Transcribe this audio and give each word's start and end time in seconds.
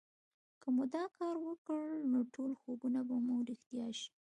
که 0.61 0.67
مو 0.75 0.83
دا 0.95 1.03
کار 1.17 1.35
وکړ 1.45 1.83
نو 2.11 2.19
ټول 2.33 2.51
خوبونه 2.61 2.99
به 3.07 3.15
مو 3.25 3.35
رښتيا 3.49 3.87
شي 3.99 4.09